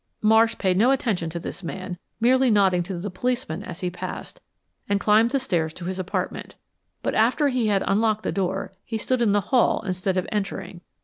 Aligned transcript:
Marsh 0.23 0.57
paid 0.57 0.77
no 0.77 0.89
attention 0.89 1.29
to 1.29 1.37
this 1.39 1.61
man, 1.61 1.95
merely 2.19 2.49
nodding 2.49 2.81
to 2.81 2.97
the 2.97 3.11
policeman 3.11 3.61
as 3.61 3.81
he 3.81 3.91
passed, 3.91 4.41
and 4.89 4.99
climbed 4.99 5.29
the 5.29 5.37
stairs 5.39 5.75
to 5.75 5.85
his 5.85 5.99
apartment. 5.99 6.55
But 7.03 7.13
after 7.13 7.49
he 7.49 7.67
had 7.67 7.83
unlocked 7.85 8.23
the 8.23 8.31
door 8.31 8.73
he 8.83 8.97
stood 8.97 9.21
in 9.21 9.31
the 9.31 9.41
hall 9.53 9.83
instead 9.85 10.17
of 10.17 10.27
entering. 10.31 10.81